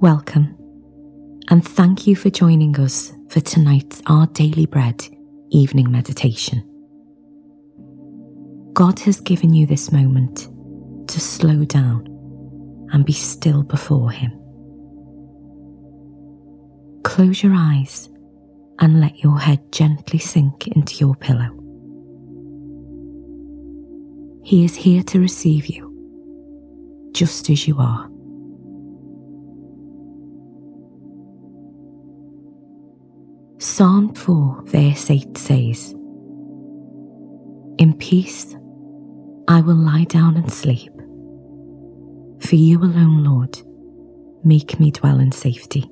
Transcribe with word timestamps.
Welcome, 0.00 0.56
and 1.50 1.62
thank 1.62 2.06
you 2.06 2.16
for 2.16 2.30
joining 2.30 2.80
us 2.80 3.12
for 3.28 3.40
tonight's 3.40 4.00
Our 4.06 4.26
Daily 4.28 4.64
Bread 4.64 5.06
evening 5.50 5.90
meditation. 5.90 6.64
God 8.72 8.98
has 9.00 9.20
given 9.20 9.52
you 9.52 9.66
this 9.66 9.92
moment 9.92 10.48
to 11.10 11.20
slow 11.20 11.66
down 11.66 12.06
and 12.94 13.04
be 13.04 13.12
still 13.12 13.62
before 13.62 14.10
Him. 14.10 14.30
Close 17.04 17.42
your 17.42 17.52
eyes 17.54 18.08
and 18.78 19.02
let 19.02 19.18
your 19.18 19.38
head 19.38 19.70
gently 19.70 20.18
sink 20.18 20.66
into 20.68 20.94
your 20.94 21.14
pillow. 21.14 21.50
He 24.42 24.64
is 24.64 24.74
here 24.74 25.02
to 25.02 25.20
receive 25.20 25.66
you, 25.66 27.10
just 27.12 27.50
as 27.50 27.68
you 27.68 27.76
are. 27.78 28.09
Psalm 33.62 34.14
4, 34.14 34.62
verse 34.64 35.10
8 35.10 35.36
says, 35.36 35.92
In 37.76 37.94
peace 37.98 38.56
I 39.48 39.60
will 39.60 39.74
lie 39.74 40.04
down 40.04 40.38
and 40.38 40.50
sleep. 40.50 40.90
For 42.40 42.56
you 42.56 42.78
alone, 42.78 43.22
Lord, 43.22 43.60
make 44.42 44.80
me 44.80 44.90
dwell 44.90 45.20
in 45.20 45.30
safety. 45.30 45.90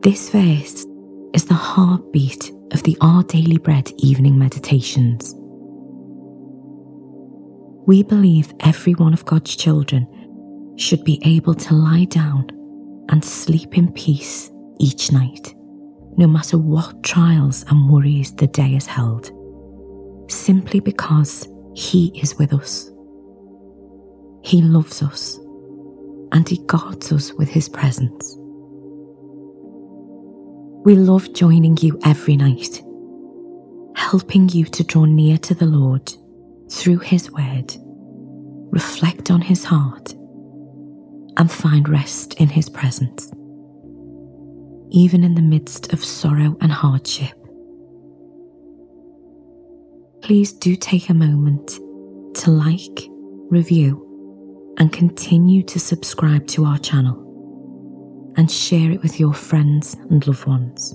This 0.00 0.30
verse 0.30 0.84
is 1.34 1.44
the 1.44 1.54
heartbeat 1.54 2.50
of 2.72 2.82
the 2.82 2.98
Our 3.00 3.22
Daily 3.22 3.58
Bread 3.58 3.92
evening 3.98 4.36
meditations. 4.36 5.36
We 7.86 8.02
believe 8.02 8.52
every 8.58 8.94
one 8.94 9.12
of 9.12 9.24
God's 9.24 9.54
children 9.54 10.74
should 10.76 11.04
be 11.04 11.22
able 11.24 11.54
to 11.54 11.74
lie 11.74 12.06
down 12.06 12.48
and 13.08 13.24
sleep 13.24 13.78
in 13.78 13.92
peace 13.92 14.50
each 14.78 15.12
night, 15.12 15.54
no 16.16 16.26
matter 16.26 16.58
what 16.58 17.02
trials 17.02 17.64
and 17.68 17.88
worries 17.88 18.34
the 18.34 18.46
day 18.46 18.72
has 18.72 18.86
held, 18.86 19.30
simply 20.30 20.80
because 20.80 21.48
He 21.74 22.08
is 22.20 22.36
with 22.38 22.52
us. 22.52 22.90
He 24.42 24.62
loves 24.62 25.02
us 25.02 25.38
and 26.32 26.48
He 26.48 26.58
guards 26.66 27.12
us 27.12 27.32
with 27.32 27.48
His 27.48 27.68
presence. 27.68 28.36
We 30.84 30.96
love 30.96 31.32
joining 31.32 31.76
you 31.78 31.98
every 32.04 32.36
night, 32.36 32.82
helping 33.96 34.48
you 34.50 34.66
to 34.66 34.84
draw 34.84 35.04
near 35.04 35.38
to 35.38 35.54
the 35.54 35.66
Lord 35.66 36.12
through 36.70 36.98
His 36.98 37.30
Word, 37.30 37.74
reflect 38.70 39.30
on 39.30 39.40
His 39.40 39.64
heart, 39.64 40.12
and 41.36 41.50
find 41.50 41.88
rest 41.88 42.34
in 42.34 42.48
His 42.48 42.68
presence 42.68 43.32
even 44.94 45.24
in 45.24 45.34
the 45.34 45.42
midst 45.42 45.92
of 45.92 46.04
sorrow 46.04 46.56
and 46.60 46.70
hardship. 46.70 47.34
Please 50.22 50.52
do 50.52 50.76
take 50.76 51.10
a 51.10 51.14
moment 51.14 51.66
to 52.36 52.50
like, 52.52 53.08
review, 53.50 54.00
and 54.78 54.92
continue 54.92 55.64
to 55.64 55.80
subscribe 55.80 56.46
to 56.46 56.64
our 56.64 56.78
channel 56.78 57.20
and 58.36 58.48
share 58.48 58.92
it 58.92 59.02
with 59.02 59.18
your 59.18 59.34
friends 59.34 59.94
and 60.10 60.24
loved 60.28 60.46
ones. 60.46 60.94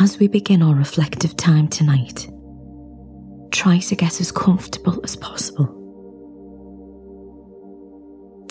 As 0.00 0.20
we 0.20 0.28
begin 0.28 0.62
our 0.62 0.76
reflective 0.76 1.36
time 1.36 1.66
tonight, 1.66 2.28
try 3.50 3.78
to 3.78 3.96
get 3.96 4.20
as 4.20 4.30
comfortable 4.30 5.00
as 5.02 5.16
possible 5.16 5.83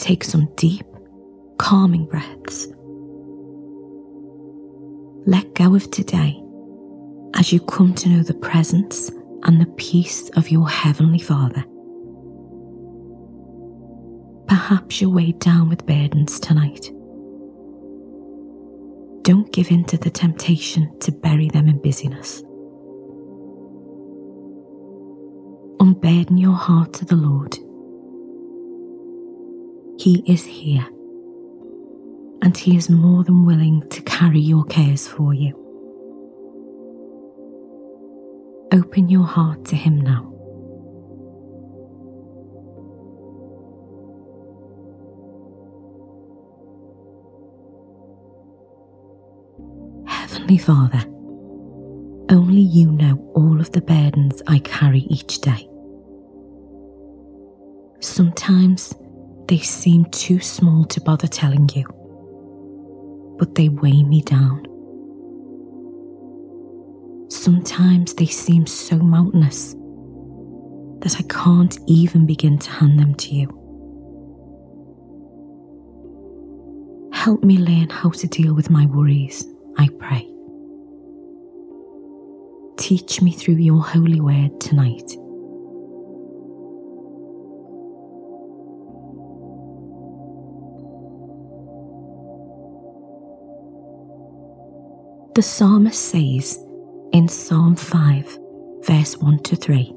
take 0.04 0.26
some 0.26 0.50
deep, 0.56 0.86
calming 1.58 2.06
breaths. 2.06 2.68
Let 5.26 5.56
go 5.56 5.76
of 5.76 5.90
today 5.92 6.44
as 7.36 7.54
you 7.54 7.62
come 7.62 7.94
to 7.96 8.10
know 8.10 8.22
the 8.22 8.34
presence 8.34 9.10
and 9.44 9.62
the 9.62 9.74
peace 9.78 10.30
of 10.32 10.52
your 10.52 10.68
Heavenly 10.68 11.20
Father. 11.20 11.64
Perhaps 14.50 15.00
you're 15.00 15.10
weighed 15.10 15.40
down 15.40 15.70
with 15.70 15.86
burdens 15.86 16.38
tonight. 16.38 16.92
Don't 19.22 19.54
give 19.54 19.72
in 19.72 19.86
to 19.86 19.98
the 19.98 20.12
temptation 20.12 21.00
to 21.00 21.14
bury 21.14 21.48
them 21.48 21.70
in 21.70 21.82
busyness. 21.82 22.42
Unburden 25.80 26.38
your 26.38 26.56
heart 26.56 26.92
to 26.96 27.06
the 27.06 27.16
Lord 27.16 27.58
he 30.04 30.22
is 30.28 30.44
here, 30.44 30.86
and 32.42 32.58
He 32.58 32.76
is 32.76 32.90
more 32.90 33.24
than 33.24 33.46
willing 33.46 33.88
to 33.88 34.02
carry 34.02 34.42
your 34.42 34.66
cares 34.66 35.08
for 35.08 35.34
you. 35.34 35.54
Open 38.74 39.08
your 39.08 39.24
heart 39.24 39.64
to 39.64 39.78
Him 39.78 40.02
now. 40.02 40.30
Heavenly 50.06 50.58
Father, 50.58 51.06
only 52.30 52.60
you 52.60 52.92
know 52.92 53.32
all 53.36 53.58
of 53.62 53.72
the 53.72 53.80
burdens 53.80 54.42
I 54.48 54.60
carry 54.60 55.00
each 55.10 55.40
day. 55.40 55.70
Sometimes 58.02 58.94
they 59.48 59.60
seem 59.60 60.06
too 60.06 60.40
small 60.40 60.86
to 60.86 61.02
bother 61.02 61.28
telling 61.28 61.70
you, 61.74 61.86
but 63.38 63.56
they 63.56 63.70
weigh 63.70 64.04
me 64.04 64.22
down. 64.22 64.66
Sometimes 67.30 68.14
they 68.14 68.26
seem 68.26 68.66
so 68.66 68.98
mountainous 68.98 69.74
that 71.02 71.20
I 71.20 71.24
can't 71.24 71.78
even 71.88 72.26
begin 72.26 72.58
to 72.60 72.70
hand 72.72 73.00
them 73.00 73.16
to 73.16 73.36
you. 73.36 73.60
Help 77.12 77.44
me 77.44 77.58
learn 77.58 77.90
how 77.90 78.10
to 78.12 78.28
deal 78.28 78.54
with 78.54 78.70
my 78.70 78.86
worries, 78.86 79.46
I 79.78 79.90
pray. 80.00 80.30
Teach 82.78 83.22
me 83.22 83.32
through 83.32 83.56
your 83.56 83.82
holy 83.82 84.20
word 84.20 84.60
tonight. 84.60 85.18
The 95.36 95.42
psalmist 95.42 96.00
says 96.00 96.64
in 97.12 97.28
Psalm 97.28 97.76
5, 97.76 98.38
verse 98.84 99.18
1 99.18 99.40
to 99.40 99.56
3 99.56 99.92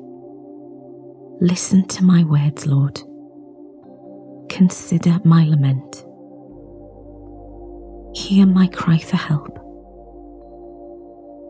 Listen 1.43 1.87
to 1.89 2.03
my 2.03 2.25
words, 2.25 2.67
Lord. 2.67 2.99
Consider 4.49 5.21
my 5.25 5.45
lament. 5.45 6.07
Hear 8.17 8.47
my 8.47 8.67
cry 8.69 8.97
for 8.97 9.19
help. 9.19 9.59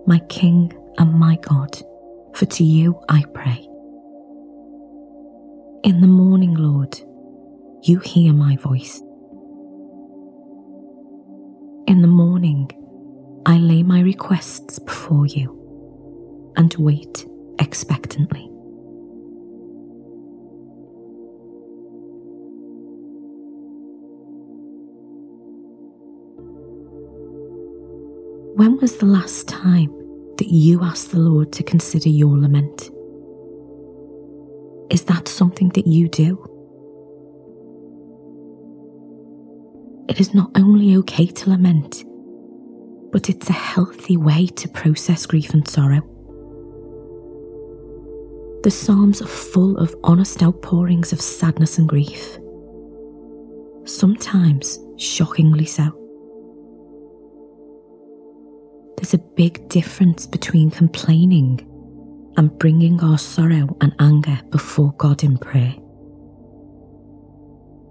My 0.08 0.18
King 0.28 0.72
and 0.98 1.14
my 1.14 1.36
God, 1.36 1.80
for 2.34 2.46
to 2.46 2.64
you 2.64 3.00
I 3.08 3.22
pray. 3.34 3.68
In 5.84 6.00
the 6.00 6.08
morning, 6.08 6.54
Lord, 6.54 6.98
you 7.82 8.00
hear 8.00 8.32
my 8.32 8.56
voice. 8.56 9.00
My 13.86 14.00
requests 14.00 14.78
before 14.80 15.26
you 15.26 15.52
and 16.56 16.74
wait 16.78 17.24
expectantly. 17.60 18.48
When 28.56 28.78
was 28.80 28.96
the 28.96 29.06
last 29.06 29.46
time 29.46 29.90
that 30.38 30.48
you 30.48 30.82
asked 30.82 31.12
the 31.12 31.20
Lord 31.20 31.52
to 31.52 31.62
consider 31.62 32.08
your 32.08 32.36
lament? 32.36 32.90
Is 34.90 35.04
that 35.04 35.28
something 35.28 35.68
that 35.70 35.86
you 35.86 36.08
do? 36.08 36.42
It 40.08 40.18
is 40.20 40.34
not 40.34 40.50
only 40.56 40.96
okay 40.96 41.26
to 41.26 41.50
lament, 41.50 42.05
but 43.12 43.28
it's 43.28 43.48
a 43.48 43.54
healthy 43.54 44.16
way 44.16 44.46
to 44.46 44.68
process 44.68 45.26
grief 45.26 45.54
and 45.54 45.66
sorrow. 45.66 46.02
The 48.62 48.70
Psalms 48.70 49.22
are 49.22 49.26
full 49.26 49.76
of 49.78 49.94
honest 50.02 50.42
outpourings 50.42 51.12
of 51.12 51.20
sadness 51.20 51.78
and 51.78 51.88
grief, 51.88 52.38
sometimes 53.84 54.80
shockingly 54.96 55.66
so. 55.66 55.84
There's 58.96 59.14
a 59.14 59.18
big 59.18 59.68
difference 59.68 60.26
between 60.26 60.70
complaining 60.70 61.60
and 62.36 62.58
bringing 62.58 63.00
our 63.00 63.18
sorrow 63.18 63.76
and 63.80 63.94
anger 64.00 64.40
before 64.50 64.92
God 64.94 65.22
in 65.22 65.38
prayer. 65.38 65.74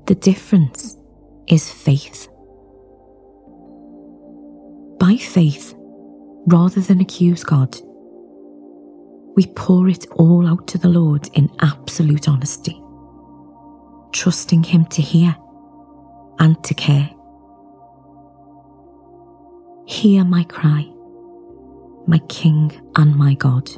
The 0.08 0.16
difference 0.16 0.98
is 1.48 1.72
faith. 1.72 2.28
By 5.07 5.18
faith, 5.18 5.75
rather 6.48 6.81
than 6.81 7.00
accuse 7.00 7.44
God, 7.44 7.78
we 9.36 9.46
pour 9.56 9.88
it 9.88 10.07
all 10.13 10.48
out 10.48 10.66
to 10.69 10.80
the 10.80 10.88
Lord 10.90 11.30
in 11.36 11.48
absolute 11.60 12.28
honesty, 12.28 12.81
trusting 14.12 14.63
Him 14.63 14.86
to 14.86 15.04
hear 15.04 15.36
and 16.40 16.56
to 16.63 16.74
care. 16.74 17.12
Hear 19.86 20.24
my 20.24 20.44
cry, 20.46 20.92
my 22.07 22.18
King 22.28 22.72
and 22.96 23.16
my 23.16 23.36
God, 23.36 23.69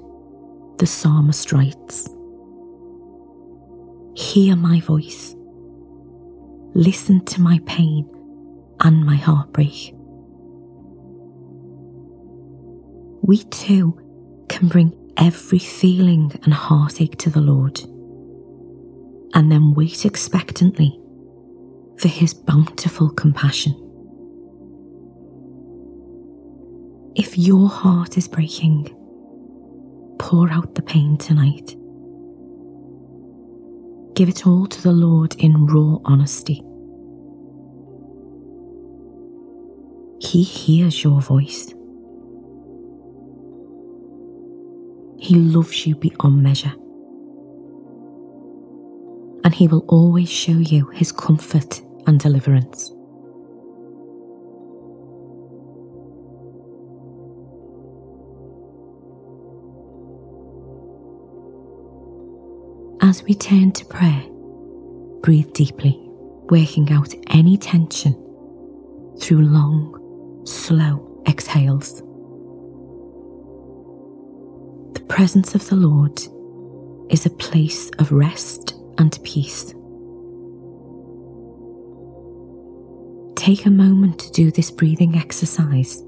the 0.77 0.87
psalmist 0.87 1.51
writes. 1.51 2.07
Hear 4.15 4.55
my 4.55 4.79
voice. 4.79 5.35
Listen 6.73 7.25
to 7.25 7.41
my 7.41 7.59
pain 7.65 8.09
and 8.79 9.05
my 9.05 9.17
heartbreak. 9.17 9.96
We 13.27 13.43
too 13.43 13.99
can 14.47 14.69
bring 14.69 14.93
every 15.17 15.59
feeling 15.59 16.31
and 16.43 16.53
heartache 16.53 17.17
to 17.17 17.29
the 17.29 17.41
Lord 17.41 17.77
and 19.33 19.51
then 19.51 19.73
wait 19.73 20.05
expectantly 20.05 20.97
for 21.97 22.07
His 22.07 22.33
bountiful 22.33 23.09
compassion. 23.09 23.73
If 27.15 27.37
your 27.37 27.67
heart 27.67 28.17
is 28.17 28.29
breaking, 28.29 28.95
pour 30.19 30.49
out 30.49 30.75
the 30.75 30.81
pain 30.81 31.17
tonight. 31.17 31.75
Give 34.15 34.29
it 34.29 34.47
all 34.47 34.67
to 34.67 34.81
the 34.81 34.93
Lord 34.93 35.35
in 35.35 35.65
raw 35.65 35.97
honesty. 36.05 36.63
He 40.21 40.43
hears 40.43 41.03
your 41.03 41.19
voice. 41.19 41.73
He 45.27 45.35
loves 45.35 45.85
you 45.85 45.93
beyond 45.93 46.41
measure. 46.41 46.71
And 49.43 49.53
He 49.53 49.67
will 49.67 49.83
always 49.89 50.29
show 50.29 50.53
you 50.53 50.85
His 50.91 51.11
comfort 51.11 51.81
and 52.05 52.17
deliverance. 52.17 52.93
As 63.01 63.21
we 63.23 63.33
turn 63.33 63.73
to 63.73 63.83
prayer, 63.83 64.23
breathe 65.23 65.51
deeply, 65.51 65.99
working 66.49 66.89
out 66.93 67.13
any 67.31 67.57
tension 67.57 68.13
through 69.19 69.41
long, 69.41 70.45
slow 70.45 71.21
exhales. 71.27 72.01
Presence 75.07 75.55
of 75.55 75.67
the 75.67 75.75
Lord 75.75 76.19
is 77.11 77.25
a 77.25 77.29
place 77.29 77.89
of 77.99 78.11
rest 78.11 78.75
and 78.97 79.17
peace. 79.23 79.73
Take 83.35 83.65
a 83.65 83.71
moment 83.71 84.19
to 84.19 84.31
do 84.31 84.51
this 84.51 84.71
breathing 84.71 85.15
exercise 85.15 86.03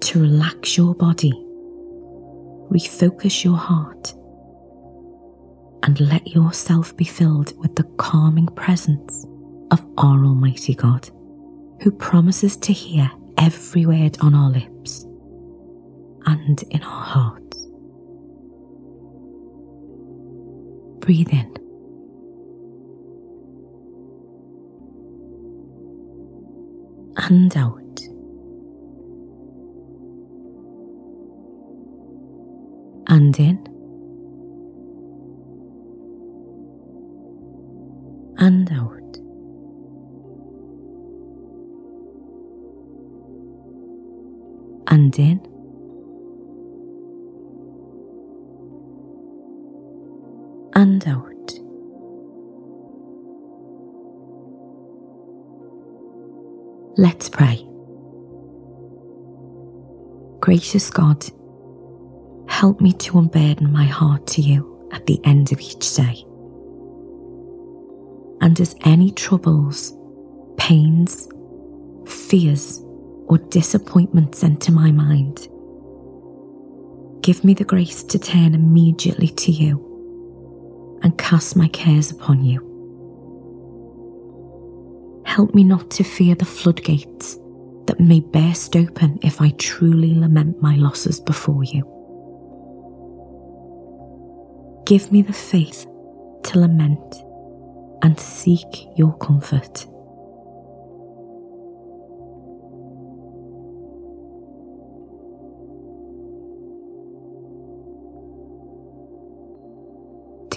to 0.00 0.20
relax 0.20 0.76
your 0.76 0.94
body, 0.94 1.32
refocus 2.70 3.44
your 3.44 3.56
heart, 3.56 4.12
and 5.82 5.98
let 6.00 6.26
yourself 6.28 6.96
be 6.96 7.04
filled 7.04 7.58
with 7.58 7.74
the 7.76 7.84
calming 7.96 8.48
presence 8.48 9.24
of 9.70 9.84
our 9.96 10.24
Almighty 10.24 10.74
God, 10.74 11.08
who 11.82 11.90
promises 11.90 12.56
to 12.58 12.72
hear 12.72 13.10
every 13.38 13.86
word 13.86 14.18
on 14.20 14.34
our 14.34 14.50
lips 14.50 15.04
and 16.26 16.62
in 16.70 16.82
our 16.82 17.04
hearts. 17.04 17.47
Breathe 21.08 21.32
in. 21.32 21.56
And 27.16 27.56
out. 27.56 28.00
And 33.06 33.40
in. 33.40 33.58
And 38.36 38.70
out. 38.70 39.16
And 44.88 45.18
in. 45.18 45.47
And 50.78 51.08
out. 51.08 51.24
Let's 56.96 57.28
pray. 57.28 57.66
Gracious 60.38 60.88
God, 60.88 61.24
help 62.48 62.80
me 62.80 62.92
to 62.92 63.18
unburden 63.18 63.72
my 63.72 63.86
heart 63.86 64.28
to 64.28 64.40
you 64.40 64.88
at 64.92 65.04
the 65.06 65.20
end 65.24 65.50
of 65.50 65.60
each 65.60 65.96
day. 65.96 66.24
And 68.40 68.60
as 68.60 68.76
any 68.84 69.10
troubles, 69.10 69.92
pains, 70.58 71.28
fears, 72.06 72.80
or 73.26 73.38
disappointments 73.38 74.44
enter 74.44 74.70
my 74.70 74.92
mind, 74.92 75.48
give 77.20 77.42
me 77.42 77.54
the 77.54 77.64
grace 77.64 78.04
to 78.04 78.18
turn 78.20 78.54
immediately 78.54 79.28
to 79.28 79.50
you 79.50 79.87
and 81.02 81.16
cast 81.18 81.56
my 81.56 81.68
cares 81.68 82.10
upon 82.10 82.44
you. 82.44 82.64
Help 85.24 85.54
me 85.54 85.62
not 85.64 85.90
to 85.90 86.04
fear 86.04 86.34
the 86.34 86.44
floodgates 86.44 87.38
that 87.86 88.00
may 88.00 88.20
burst 88.20 88.76
open 88.76 89.18
if 89.22 89.40
I 89.40 89.50
truly 89.50 90.14
lament 90.14 90.60
my 90.60 90.76
losses 90.76 91.20
before 91.20 91.64
you. 91.64 91.82
Give 94.86 95.10
me 95.12 95.22
the 95.22 95.32
faith 95.32 95.86
to 96.44 96.58
lament 96.58 97.16
and 98.02 98.18
seek 98.18 98.64
your 98.96 99.16
comfort. 99.18 99.86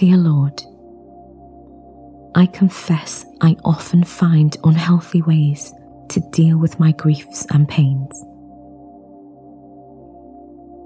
Dear 0.02 0.16
Lord, 0.16 0.60
I 2.34 2.46
confess 2.46 3.24
I 3.40 3.54
often 3.64 4.02
find 4.02 4.56
unhealthy 4.64 5.22
ways 5.22 5.72
to 6.08 6.18
deal 6.32 6.58
with 6.58 6.80
my 6.80 6.90
griefs 6.90 7.46
and 7.52 7.68
pains. 7.68 8.10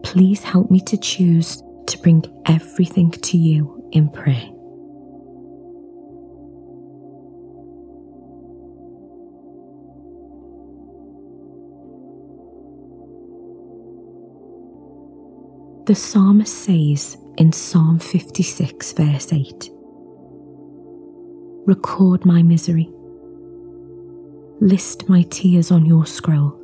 Please 0.02 0.42
help 0.42 0.70
me 0.70 0.80
to 0.80 0.98
choose 0.98 1.62
to 1.86 1.98
bring 2.02 2.24
everything 2.44 3.10
to 3.10 3.38
you 3.38 3.88
in 3.92 4.10
prayer. 4.10 4.50
The 15.86 15.94
psalmist 15.94 16.52
says 16.52 17.16
in 17.38 17.52
Psalm 17.52 17.98
56, 17.98 18.92
verse 18.92 19.32
8 19.32 19.70
Record 21.66 22.24
my 22.24 22.42
misery, 22.42 22.88
list 24.60 25.08
my 25.08 25.22
tears 25.22 25.70
on 25.70 25.84
your 25.84 26.06
scroll. 26.06 26.62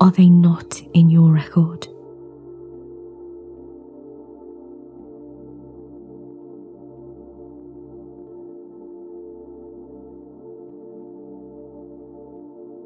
Are 0.00 0.10
they 0.10 0.28
not 0.28 0.80
in 0.94 1.10
your 1.10 1.32
record? 1.32 1.86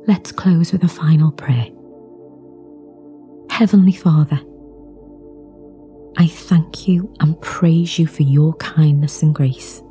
Let's 0.08 0.32
close 0.32 0.72
with 0.72 0.82
a 0.82 0.88
final 0.88 1.30
prayer. 1.30 1.68
Heavenly 3.50 3.92
Father, 3.92 4.40
I 6.22 6.28
thank 6.28 6.86
you 6.86 7.12
and 7.18 7.40
praise 7.40 7.98
you 7.98 8.06
for 8.06 8.22
your 8.22 8.54
kindness 8.54 9.24
and 9.24 9.34
grace. 9.34 9.82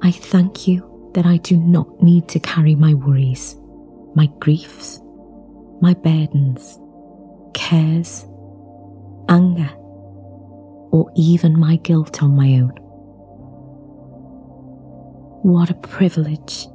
I 0.00 0.10
thank 0.10 0.66
you 0.66 1.10
that 1.12 1.26
I 1.26 1.36
do 1.36 1.58
not 1.58 2.02
need 2.02 2.26
to 2.28 2.40
carry 2.40 2.74
my 2.74 2.94
worries, 2.94 3.54
my 4.14 4.30
griefs, 4.40 4.98
my 5.82 5.92
burdens, 5.92 6.80
cares, 7.52 8.24
anger, 9.28 9.68
or 10.90 11.12
even 11.14 11.60
my 11.60 11.76
guilt 11.76 12.22
on 12.22 12.34
my 12.34 12.48
own. 12.54 12.72
What 15.42 15.68
a 15.68 15.74
privilege 15.74 16.66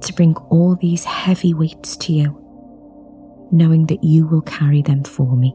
to 0.00 0.12
bring 0.14 0.34
all 0.50 0.74
these 0.74 1.04
heavy 1.04 1.54
weights 1.54 1.96
to 1.98 2.12
you, 2.12 3.48
knowing 3.52 3.86
that 3.86 4.02
you 4.02 4.26
will 4.26 4.42
carry 4.42 4.82
them 4.82 5.04
for 5.04 5.36
me. 5.36 5.54